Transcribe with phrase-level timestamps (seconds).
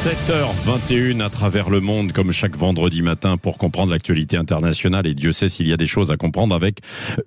[0.00, 5.06] 7h21 à travers le monde, comme chaque vendredi matin, pour comprendre l'actualité internationale.
[5.06, 6.78] Et Dieu sait s'il y a des choses à comprendre avec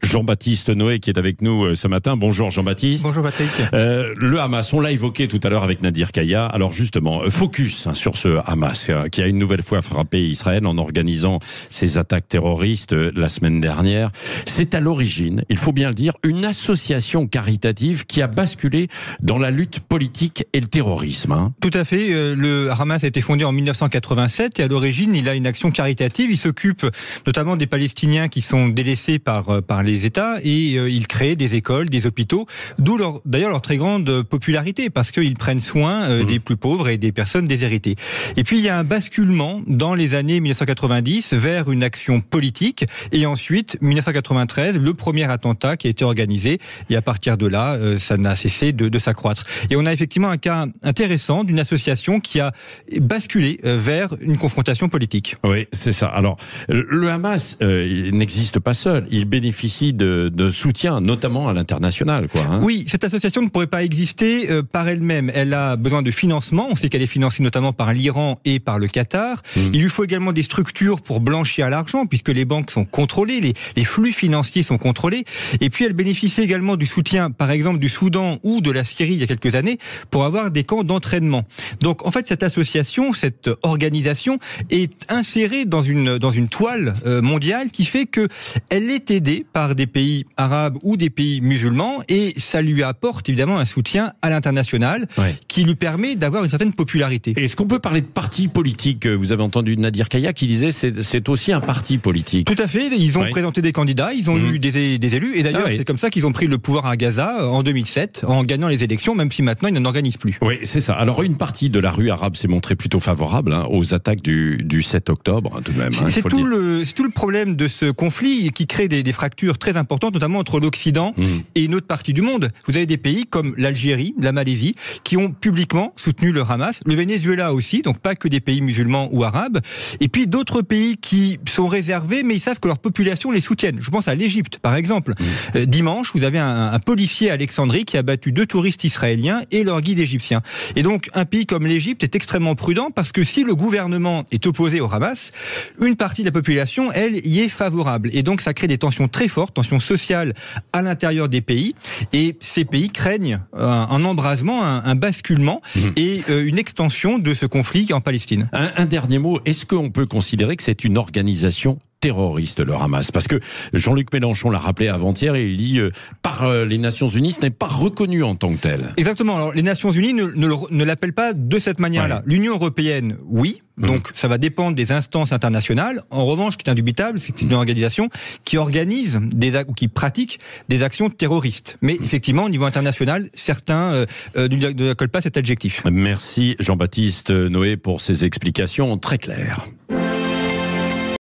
[0.02, 2.17] Jean-Baptiste Noé qui est avec nous euh, ce matin.
[2.17, 3.04] Bonjour Jean-Baptiste.
[3.04, 3.48] Bonjour Patrick.
[3.76, 6.48] Euh, le Hamas, on l'a évoqué tout à l'heure avec Nadir Kaya.
[6.48, 10.26] Alors justement, euh, focus hein, sur ce Hamas euh, qui a une nouvelle fois frappé
[10.28, 11.38] Israël en organisant
[11.70, 14.09] ses attaques terroristes la semaine dernière.
[14.48, 18.88] C'est à l'origine, il faut bien le dire, une association caritative qui a basculé
[19.22, 21.34] dans la lutte politique et le terrorisme.
[21.34, 21.53] Hein.
[21.62, 22.12] Tout à fait.
[22.12, 25.72] euh, Le Hamas a été fondé en 1987 et à l'origine, il a une action
[25.72, 26.31] caritative.
[26.31, 26.86] Il s'occupe
[27.25, 31.36] notamment des Palestiniens qui sont délaissés par euh, par les États et euh, il crée
[31.36, 32.47] des écoles, des hôpitaux.
[32.80, 36.89] D'où leur d'ailleurs leur très grande popularité parce qu'ils prennent soin euh, des plus pauvres
[36.89, 37.95] et des personnes déshéritées.
[38.38, 42.86] Et puis il y a un basculement dans les années 1990 vers une action politique
[43.11, 47.73] et ensuite 1993 le premier attentat qui a été organisé et à partir de là
[47.73, 49.44] euh, ça n'a cessé de, de s'accroître.
[49.70, 52.53] Et on a effectivement un cas intéressant d'une association qui a
[53.00, 55.36] basculé euh, vers une confrontation politique.
[55.44, 56.08] Oui, c'est ça.
[56.08, 56.38] Alors,
[56.70, 59.06] le Hamas euh, il n'existe pas seul.
[59.10, 62.28] Il bénéficie de, de soutien, notamment à l'international.
[62.28, 62.42] quoi.
[62.50, 62.60] hein.
[62.64, 65.32] Oui, cette association ne pourrait pas exister euh, par elle-même.
[65.34, 66.68] Elle a besoin de financement.
[66.70, 69.42] On sait qu'elle est financée notamment par l'Iran et par le Qatar.
[69.56, 73.54] Il lui faut également des structures pour blanchir l'argent, puisque les banques sont contrôlées, les,
[73.76, 75.23] les flux financiers sont contrôlés.
[75.62, 79.14] Et puis elle bénéficie également du soutien, par exemple, du Soudan ou de la Syrie
[79.14, 79.78] il y a quelques années,
[80.12, 81.45] pour avoir des camps d'entraînement.
[81.82, 84.38] Donc en fait, cette association, cette organisation
[84.69, 88.27] est insérée dans une dans une toile euh, mondiale qui fait que
[88.70, 93.27] elle est aidée par des pays arabes ou des pays musulmans et ça lui apporte
[93.30, 95.36] évidemment un soutien à l'international Ouais.
[95.48, 97.33] qui lui permet d'avoir une certaine popularité.
[97.37, 99.05] Est-ce qu'on peut parler de parti politique?
[99.08, 102.48] Vous avez entendu Nadir Kaya qui disait c'est c'est aussi un parti politique.
[102.48, 104.53] Tout à fait, ils ont présenté des candidats, ils ont Mhm.
[104.55, 106.86] eu des, des élus, et d'ailleurs Ah c'est comme ça qu'ils ont pris le pouvoir
[106.87, 110.17] à Gaza euh, en 2007, en gagnant les élections, même si maintenant ils n'en organisent
[110.17, 110.37] plus.
[110.42, 110.93] Oui, c'est ça.
[110.93, 114.58] Alors une partie de la rue arabe s'est montrée plutôt favorable hein, aux attaques du,
[114.64, 115.92] du 7 octobre, hein, tout de même.
[116.02, 119.11] hein, C'est tout, le, c'est tout le problème de ce conflit qui crée des, des
[119.11, 121.44] fractures très importantes, notamment entre l'Occident Mhm.
[121.55, 122.49] et une autre partie du monde.
[122.67, 124.73] Vous avez des pays comme l'Algérie, la Malaisie,
[125.04, 129.10] qui ont publiquement soutenu le Hamas, le Venezuela aussi, donc pas que des pays musulmans
[129.12, 129.60] ou arabes,
[130.00, 133.77] et puis d'autres pays qui sont réservés, mais ils savent que leur population les soutienne.
[133.81, 135.13] Je pense à l'Égypte, par exemple.
[135.56, 139.42] Euh, dimanche, vous avez un, un policier à Alexandrie qui a battu deux touristes israéliens
[139.51, 140.42] et leur guide égyptien.
[140.75, 144.48] Et donc, un pays comme l'Égypte est extrêmement prudent parce que si le gouvernement est
[144.48, 145.34] opposé au Hamas,
[145.81, 148.10] une partie de la population, elle, y est favorable.
[148.13, 150.33] Et donc, ça crée des tensions très fortes, tensions sociales
[150.72, 151.75] à l'intérieur des pays.
[152.13, 155.62] Et ces pays craignent euh, un embrasement, un, un basculement
[155.98, 158.48] et euh, une extension de ce conflit en Palestine.
[158.54, 163.12] Un, un dernier mot, est-ce qu'on peut considérer que c'est une organisation terroriste, le Hamas
[163.12, 163.39] Parce que
[163.71, 165.91] Jean-Luc Mélenchon l'a rappelé avant-hier et il dit euh,
[166.21, 168.94] par euh, les Nations Unies, ce n'est pas reconnu en tant que tel.
[168.97, 169.38] Exactement.
[169.38, 172.18] Alors, les Nations Unies ne, ne, le- ne l'appellent pas de cette manière-là.
[172.18, 172.21] Ouais.
[172.25, 173.62] L'Union européenne, oui.
[173.77, 176.03] Donc, ça va dépendre des instances internationales.
[176.12, 178.09] En revanche, ce qui est indubitable, c'est que c'est une organisation
[178.44, 180.39] qui organise des ou qui pratique
[180.69, 181.77] des actions terroristes.
[181.81, 185.81] Mais effectivement, au niveau international, certains euh, ne accolent pas cet adjectif.
[185.89, 189.65] Merci Jean-Baptiste Noé pour ces explications très claires.